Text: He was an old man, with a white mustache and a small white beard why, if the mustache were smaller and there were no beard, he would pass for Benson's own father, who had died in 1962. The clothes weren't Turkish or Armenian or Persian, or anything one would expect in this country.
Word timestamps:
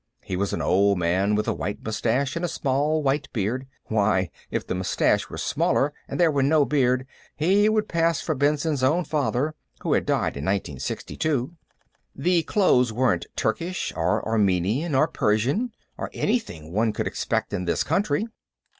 He 0.23 0.35
was 0.35 0.51
an 0.51 0.63
old 0.63 0.97
man, 0.97 1.35
with 1.35 1.47
a 1.47 1.53
white 1.53 1.85
mustache 1.85 2.35
and 2.35 2.43
a 2.43 2.47
small 2.47 3.03
white 3.03 3.29
beard 3.33 3.67
why, 3.85 4.31
if 4.49 4.65
the 4.65 4.73
mustache 4.73 5.29
were 5.29 5.37
smaller 5.37 5.93
and 6.07 6.19
there 6.19 6.31
were 6.31 6.41
no 6.41 6.65
beard, 6.65 7.05
he 7.35 7.69
would 7.69 7.87
pass 7.87 8.19
for 8.19 8.33
Benson's 8.33 8.81
own 8.81 9.03
father, 9.03 9.53
who 9.83 9.93
had 9.93 10.07
died 10.07 10.35
in 10.35 10.45
1962. 10.45 11.53
The 12.15 12.41
clothes 12.41 12.91
weren't 12.91 13.27
Turkish 13.35 13.93
or 13.95 14.27
Armenian 14.27 14.95
or 14.95 15.07
Persian, 15.07 15.71
or 15.99 16.09
anything 16.15 16.71
one 16.73 16.93
would 16.97 17.05
expect 17.05 17.53
in 17.53 17.65
this 17.65 17.83
country. 17.83 18.25